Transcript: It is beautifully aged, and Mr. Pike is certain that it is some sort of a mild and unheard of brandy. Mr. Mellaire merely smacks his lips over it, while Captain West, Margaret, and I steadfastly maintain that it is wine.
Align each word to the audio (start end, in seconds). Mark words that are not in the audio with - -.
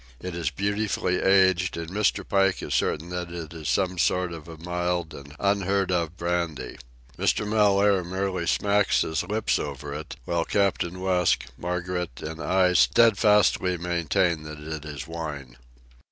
It 0.19 0.33
is 0.35 0.49
beautifully 0.49 1.21
aged, 1.21 1.77
and 1.77 1.91
Mr. 1.91 2.27
Pike 2.27 2.63
is 2.63 2.73
certain 2.73 3.09
that 3.09 3.31
it 3.31 3.53
is 3.53 3.69
some 3.69 3.99
sort 3.99 4.33
of 4.33 4.47
a 4.47 4.57
mild 4.57 5.13
and 5.13 5.35
unheard 5.39 5.91
of 5.91 6.17
brandy. 6.17 6.77
Mr. 7.19 7.47
Mellaire 7.47 8.03
merely 8.03 8.47
smacks 8.47 9.01
his 9.01 9.21
lips 9.21 9.59
over 9.59 9.93
it, 9.93 10.15
while 10.25 10.43
Captain 10.43 11.01
West, 11.01 11.43
Margaret, 11.55 12.19
and 12.23 12.41
I 12.41 12.73
steadfastly 12.73 13.77
maintain 13.77 14.41
that 14.41 14.59
it 14.59 14.85
is 14.85 15.05
wine. 15.05 15.57